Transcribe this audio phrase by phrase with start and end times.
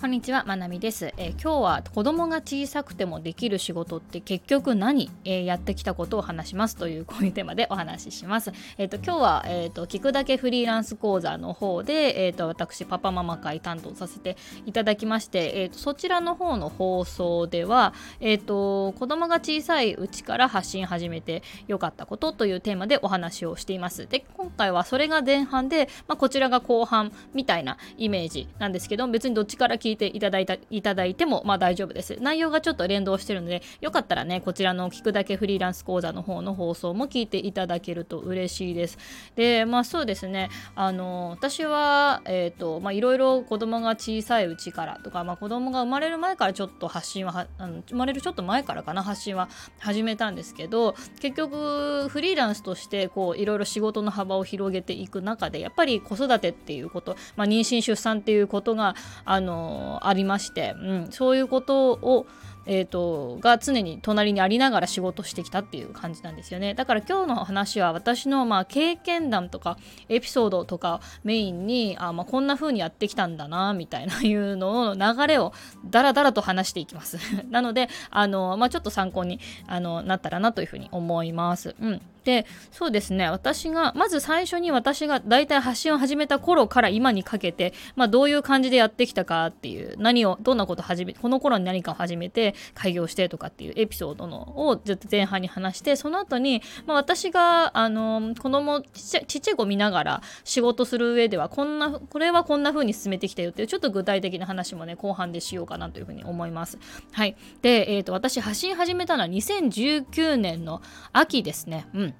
[0.00, 8.52] こんにちは、まなみです、えー、今日は子供が小さくてもできる仕事って結局何、えー、やってきたことを話しますというこういうテーマでお話しします。
[8.76, 24.06] えっ、ー、と今日はえっ、と聞くだけフリーランス講座の方でえっ、と私パパママ会担当させていただきまして、えっ、とそちらの方の放送ではえっ、と子供が小さいうちから発信始めてよかったことというテーマでお話をしています。
[24.06, 32.18] で今回はそれが前半で、まあ、こちらが後半みたいなイメージなんですけど別にどっちから聞聞いていただいたいただいてもまあ大丈夫です。
[32.20, 38.98] 内容がちょっと連動してるので、よかったらね、こちらの聞くだけフリーランス講座の方の放送も聞いていただけると嬉しいです。
[39.34, 49.48] で、まあそうですね、あの、私は、えっ、ー、と、まあいろいろ子供が小さいうちからとか、まあ子供が生まれる前からちょっと発信は、あの生まれるちょっと前からかな、発信は
[49.78, 62.26] 始めたんですけど、結局フリーランスとしてこういろいろ仕事の幅を広げていく中で、やっぱり子育てっていうこと、まあ妊娠出産っていうことが、あの、ありまして、うん、そういうことを
[62.70, 66.74] えーと、が常に隣にありながら仕事してきたっていう感じなんですよね。
[66.74, 69.78] だから今日の話は私のまあ経験談とか
[70.10, 75.54] エピソードとかメインにあ、まあ、こんな風にやってきたんだなみたいないうのの流れを
[75.86, 77.16] ダラダラと話していきます。
[77.48, 81.74] なのであの、まあ、ちょっと参考にあのなったらなというふうに思います。
[81.80, 82.02] うん。
[82.24, 106.78] でそうですね私がまず最初に私が大体発信を始めた頃から今にかけて、まあ、どういう感じでやってきたかっていう何をどんなこと始めこの頃に何かを始めて開業してとかっていうエピソードのをずっと前半に話してその後に、まあ、私があの子供ちっちゃい子見ながら仕事する上ではこんなこれはこんな風に進めてきたよっていうちょっと具体的な話もね後半でしようかなというふうに思います。
[107.12, 110.82] はい、で、えーと私発信始めたのは2019年の
[111.12, 111.86] 秋ですね。
[111.94, 112.14] うん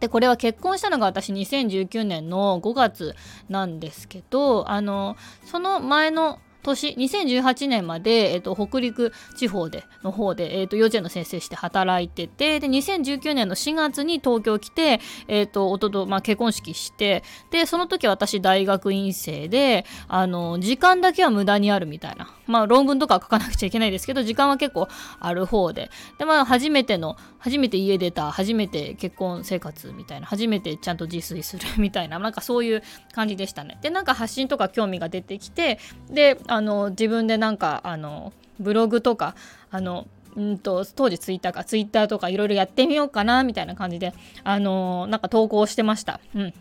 [0.00, 3.14] でこれは結婚したのが私2019年の5月
[3.48, 24.88] なんですけどあのその前の年2018年まで、えーと、北陸地方での方で、えーと、幼稚園の先生して働いててで2019年の4月に東京来て、えーと、夫と、まあ、結婚式してでその時私大学院生であの時間だけは無駄にあるみたいなまあ論文とか書かなくちゃいけないですけど時間は結構
[25.18, 25.90] ある方で。
[26.18, 33.78] でまあ初めての初めて家出た初めて結婚生活みたいな初めてちゃんと自炊するみたいななんかそういう感じでしたね。
[33.82, 35.78] でなんか発信とか興味が出てきて
[36.10, 39.34] であの自分でなんかあのブログとか
[39.70, 40.06] あの
[40.36, 44.12] うんと当時ツイッターかツイッターとかいろいろやってみようかなみたいな感じで
[44.44, 46.20] あのなんか投稿してました。
[46.34, 46.54] うん。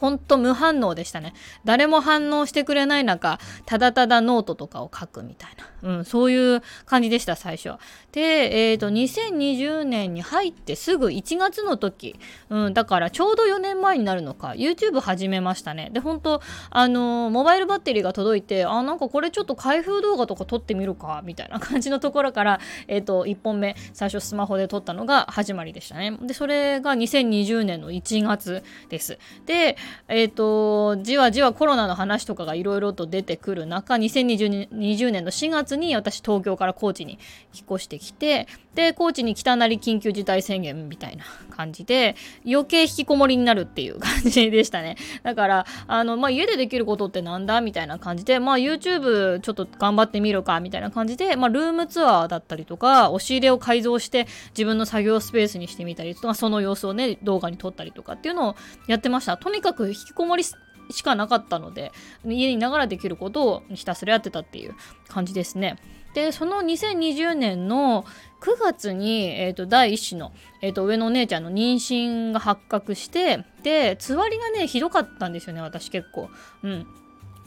[0.00, 1.34] ほんと無反応でしたね。
[1.64, 5.70] 誰も反応してくれない中、ただただノートとかを書くみたいな。
[5.82, 7.74] うん、そういう感じでした、最初。
[8.12, 12.18] で、えっ、ー、と、2020年に入ってすぐ1月の時、
[12.48, 15.90] うん、だからちょうど4年前になるのか、YouTube 始めましたね。
[15.92, 16.40] で、本当
[16.70, 26.16] あのー、モバイルバッテリーが届いて、あ、なんかこれちょっと開封動画とか撮ってみるか、みたいな感じのところから、えっ、ー、と、1本目、最初スマホで撮ったのが始まりでしたね。
[26.22, 29.18] で、それが2020年の1月です。
[29.46, 29.76] で、
[30.08, 37.18] えっ、ー、と、じわじわコロナの話とかがいろいろと出てくる中、2020年の4月に私東京から高知に
[37.54, 42.16] 引っ越してきて、で、高知に来たなり緊急事態宣言みたいな感じで、
[42.46, 44.96] 余計引きこもりになるっていう感じでしたね。
[45.22, 59.36] だから、あの、まあ、家でできることってなんだみたいな感じで、まあ、YouTube ちょっと頑張ってみるかみたいな感じで、まあ、ルームツアーだったりとか、押し入れを改造して自分の作業スペースにしてみたりとか、その様子をね、動画に撮ったりとかっていうのをやってました。
[59.36, 60.44] とにかく引きこもり
[60.92, 61.92] しかなかったので
[62.24, 64.74] 家にいながらできることをひたすらやってたっていう
[65.08, 65.76] 感じですね。
[66.14, 68.04] でその2020年の
[68.40, 70.32] 9月に、えーと、第1子の、
[70.62, 76.30] えーと、上のお姉ちゃんの妊娠が発覚してでつわりがねひどかったんですよね私結構。
[76.62, 76.86] うん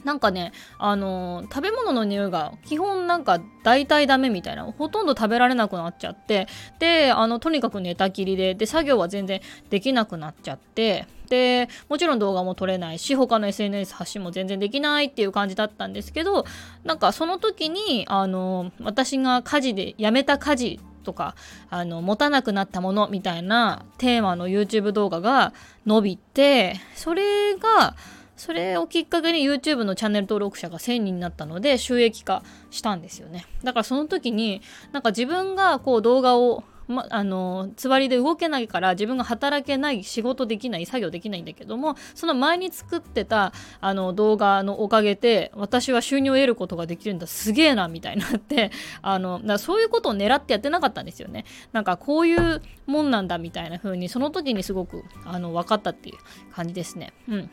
[0.04, 6.48] なんかね、あのー、食べ物の匂いが基本なんか大体ダメみたいな、ほとんど食べられなくなっちゃって、
[6.80, 16.46] で、あの、とにかく寝たきりで、で、作業は全然できなくなっちゃって、で、もちろん動画も撮れないし、他の SNS 発信も全然できないっていう感じだったんですけど、
[16.84, 21.36] なんかその時に、あのー、私が家事で、辞めた家事とか
[21.70, 25.54] あの持たなくなったものみたいなテーマの YouTube 動画が
[25.86, 27.96] 伸びてそれが
[28.36, 33.46] それをきっかけに YouTube のチャンネル登録者が1000人になったので収益化したんですよね。
[33.64, 47.28] だからその時になんか自分がこう動画をま、あのつわりで動けないから自分が働けない仕事できない作業できないんだけどもその前に作ってたあの動画のおかげで私は収入を得ることができるんだ。
[47.28, 48.72] すげえなみたいになって
[49.02, 51.46] あのだそういうことを狙ってやってなかったんですよね。
[51.72, 56.16] なんかこういうもんなんだみたいな風にその時にすごくあの分かったっていう
[56.54, 57.14] 感じですね。
[57.30, 57.50] うん。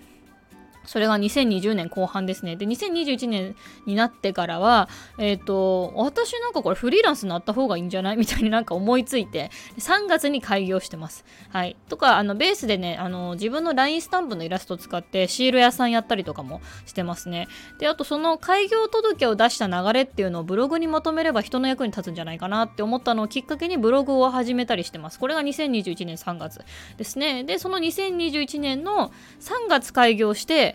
[0.84, 2.56] それが2020年後半ですね。
[2.56, 3.56] で、2021年
[3.86, 4.88] になってからは、
[5.18, 8.16] えっ、ー、と、私なんかこれフリーランスになった方がいいんじゃない？
[8.18, 11.24] みたいになんか思いついて、3月に開業してます。
[11.50, 11.76] はい。
[11.88, 17.48] とか、あの、ベースでね、あの、自分の LINE スタンプのイラストを使ってシール屋さんやったりとかもしてますね。
[17.78, 25.18] で、あとその開業届を出した流れっていうのをブログにまとめれば人の役に立つんじゃないかなって思ったのをきっかけにブログを始めたりしてます。
[25.18, 26.60] これが2021年3月
[26.96, 27.44] ですね。
[27.44, 30.69] で、その2021年の3月開業して、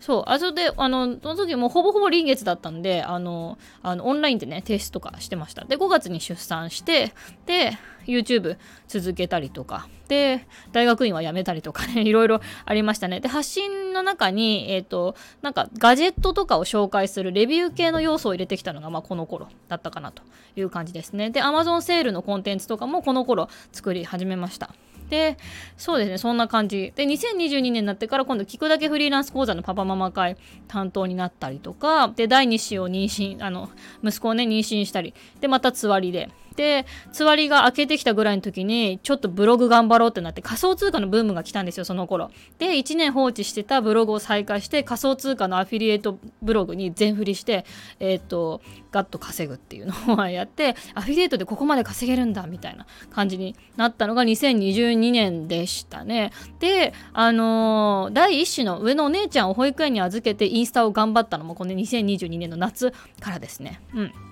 [0.00, 5.64] そう、あそで、あの、その時もほぼほぼ臨月だったんで、あの、あのオンラインでね、提出とかしてました。
[5.64, 7.12] で、5月に出産して、
[7.46, 8.56] で、YouTube
[8.86, 13.20] 続けたりとか、で、大学院は辞めたりとかね、 いろいろありましたね。
[13.20, 20.22] で、発信の中に、えっ、ー、と、なんかガジェットとかを紹介するレビュー系の要素を入れてきたのが、まあ、この頃だったかなと
[20.56, 21.30] いう感じですね。
[21.30, 24.74] で、Amazon セールのコンテンツとかもこの頃作り始めました。
[25.08, 25.36] で、
[25.76, 26.92] そうですね、そんな感じ。
[26.94, 33.70] で、2022年になってから今度聞くだけフリーランス講座のパパママ会担当になったりとか、で、第2子を妊娠、あの、
[34.02, 36.28] 息子をね、妊娠したり、で、またつわりで、
[36.58, 42.32] で、つわりが明けてきたぐらいの時に、ちょっとブログ頑張ろうってなって仮想通貨のブームが来たんですよ、その頃。
[42.58, 47.64] で、1年放置してたブログを再開して、仮想通貨のアフィリエイトブログに全振りして、
[48.00, 48.60] えっ、と、
[48.90, 56.32] ガッと稼ぐっていうのをやって、アフィリエイトでここまで稼げるんだ、みたいな感じになったのが2022年でしたね。
[56.58, 63.80] で、あのー、第1子の上のお姉ちゃんを保育園に預けてインスタを頑張ったのも、この2022年の夏からですね。
[63.94, 64.27] うん。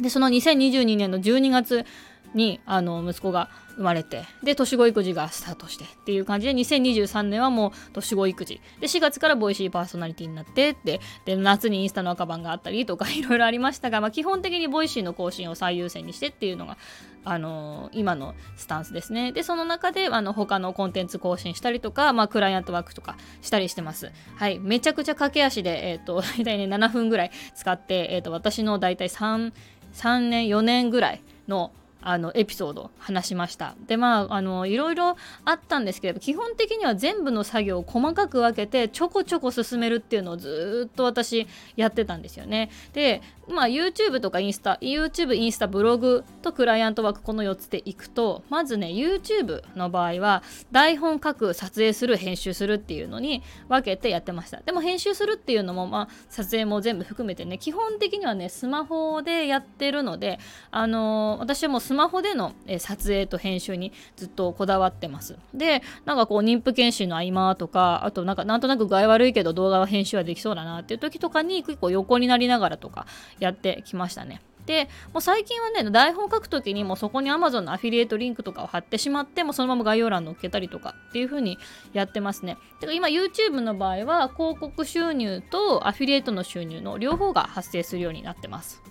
[0.00, 1.84] でその2022年の12月
[2.34, 8.60] にあの息子が生まれてで年子育児がスタートしてっていう感じで2023年はもう年子育児。
[8.80, 16.76] で4月から Voicyパーソナリティになってってで夏にインスタの垢BAN があったりとか いろいろありましたが、まあ、基本的に Voicyの更新を最優先にしてっていうのが
[17.24, 19.32] あの今のスタンスですね。
[19.32, 24.10] でその中であの他のコンテンツ更新したりとか、まあ、クライアントワークとかしたりしてます。
[24.36, 24.58] はい。
[24.58, 29.52] めちゃくちゃ駆け足で、えーと、 大体ね7分ぐらい使って、えーと私の大体3
[29.98, 33.74] 3年4年ぐらいのあのエピソード話しました。
[33.86, 41.46] でまああのいろいろあったんですけれど基本的には全部の作業を細かく分けてちょこちょこ進めるっていうのをずっと私
[41.76, 42.70] やってたんですよね。
[42.92, 54.60] でまあ YouTube とかインスタ YouTube インスタブログとクライアントワークこの4つでいくとまずね YouTube の場合は台本書く撮影する編集するっていうのに分けてやってました。
[54.60, 60.38] でも編集するっていうのもまあ撮影も全部含めてね基本的にはねスマホでやってるので
[60.70, 65.36] あのー、私はもうスマホでの撮影と編集にずっとこだわってます。
[65.54, 73.06] で、なんかこう妊婦検診の合間とか、あとなんかなんとなく具合悪いけど動画は編集はできそうだなっていう時とかに結構横になりながらとか
[73.38, 74.42] やってきましたね。
[74.66, 81.56] でもう最近はね台本書くときにもそこに Amazon のアフィリエイトリンクとかを貼ってしまってもそのまま概要欄載っけたりとかっていう風に
[81.94, 88.82] やってますねで今 YouTube の場合は広告収入とアフィリエイトの収入の両方が発生するようになってます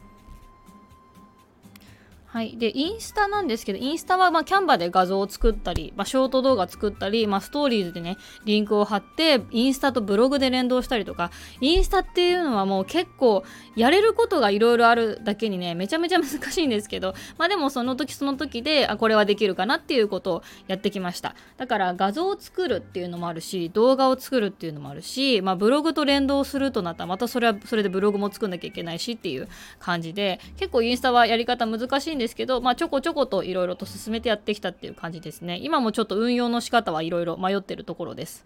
[2.37, 11.31] はい、でインスタなんですけどインスタはまあキャンバで画像を作ったり、まあ、ショート動画作ったり、まあ、ストーリーズでねリンクを貼ってインスタとブログで連動したりとか。
[11.61, 13.43] インスタっていうのはもう結構
[13.75, 17.15] やれることがいろいろあるだけにねめちゃめちゃ難しいんですけど。
[17.39, 21.33] まあでもその時その時であこれはできるかなっていうことをやってきました。
[21.57, 29.47] だから画像を作るっていうのもあるし動画を作るっていうのもあるし、まあ、ブログと連動するとなったらまたそれはそれでブログも作んなきゃいけないしっていう
[29.79, 35.59] 感じで結構インスタはやり方難しいんですですけど、まあ、ちょこちょこといろいろと進めてやってきたっていう感じですね。
[35.61, 38.43] 今もちょっと運用の仕方はいろいろ迷ってるところです。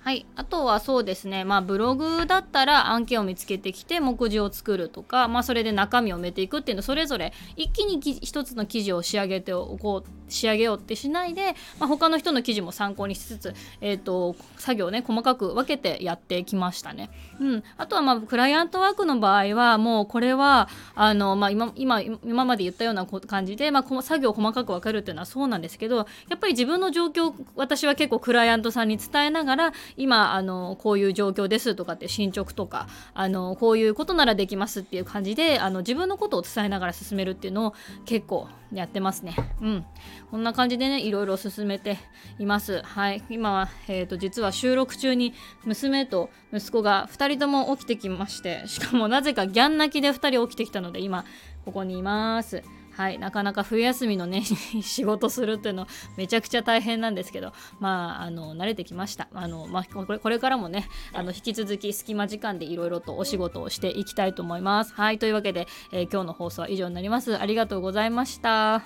[0.00, 17.10] はい、あとはそうですね、まあ、ブログだったら案件を見つけてきて目次を作るとか、まあ、それで中身を埋めていくっていうのそれぞれ一気に一つの記事を仕上げておこう仕上げようってしないで、まあ、他の人の記事も参考にしつつ、えーと、作業をね細かく分けてやってきましたね。
[17.40, 26.04] うん、あとはまあクライアントワークの場合はもうこれはあの、まあ今、今今まで言ったような感じで、まあ、作業を細かく分けるっていうのはそうなんですけどや
[26.36, 39.34] っぱり自分の状況私は結構クライアントさんに伝えながら今あのこういう状況ですとかって進捗とかあのこういうことならできますっていう感じであの自分のことを伝えながら進めるっていうのを結構やってますね。
[39.62, 39.86] うん。
[40.30, 41.98] こんな感じでね、いろいろ進めて
[42.38, 42.82] います。
[42.82, 43.22] はい。
[43.30, 45.32] 今は、えっ、ー、と、実は収録中に
[45.64, 51.24] 娘と息子が2人とも起きてきまして、しかもなぜかギャン泣きで2人起きてきたので、今、
[51.64, 52.62] ここにいます。
[52.98, 54.42] はい、なかなか冬休みのね
[54.82, 55.86] 仕事するっていうの
[56.16, 64.92] めちゃくちゃ大変なんですけど、まあ、あの慣れてきましたあの、まあ、これこれからもねあの引き続き隙間時間でいろいろとお仕事をしていきたいと思います。
[64.94, 67.38] はいというわけで、えー、今日の放送は以上になります。
[67.38, 68.82] ありがとうございました。